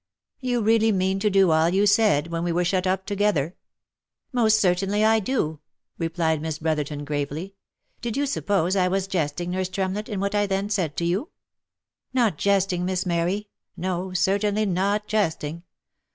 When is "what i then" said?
10.19-10.71